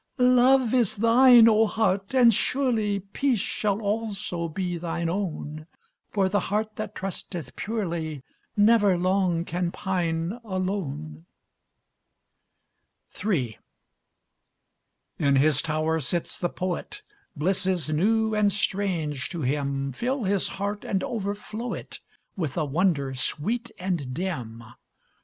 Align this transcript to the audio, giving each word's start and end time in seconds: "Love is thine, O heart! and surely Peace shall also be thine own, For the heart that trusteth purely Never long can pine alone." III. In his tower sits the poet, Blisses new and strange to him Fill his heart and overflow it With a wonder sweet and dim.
"Love 0.17 0.73
is 0.73 0.95
thine, 0.95 1.47
O 1.47 1.67
heart! 1.67 2.15
and 2.15 2.33
surely 2.33 3.01
Peace 3.01 3.37
shall 3.37 3.79
also 3.83 4.49
be 4.49 4.75
thine 4.79 5.07
own, 5.07 5.67
For 6.09 6.27
the 6.27 6.39
heart 6.39 6.75
that 6.77 6.95
trusteth 6.95 7.55
purely 7.55 8.23
Never 8.57 8.97
long 8.97 9.45
can 9.45 9.69
pine 9.71 10.39
alone." 10.43 11.27
III. 13.15 13.59
In 15.19 15.35
his 15.35 15.61
tower 15.61 15.99
sits 15.99 16.35
the 16.39 16.49
poet, 16.49 17.03
Blisses 17.35 17.91
new 17.91 18.33
and 18.33 18.51
strange 18.51 19.29
to 19.29 19.41
him 19.43 19.91
Fill 19.91 20.23
his 20.23 20.47
heart 20.57 20.83
and 20.83 21.03
overflow 21.03 21.73
it 21.75 21.99
With 22.35 22.57
a 22.57 22.65
wonder 22.65 23.13
sweet 23.13 23.69
and 23.77 24.15
dim. 24.15 24.63